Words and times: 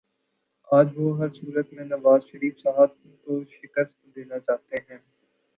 آج 0.69 0.87
وہ 0.95 1.17
ہر 1.19 1.29
صورت 1.33 1.73
میں 1.73 1.85
نوازشریف 1.85 2.57
صاحب 2.59 2.89
کو 3.25 3.39
شکست 3.51 4.15
دینا 4.15 4.39
چاہتے 4.39 4.83
ہیں 4.83 4.97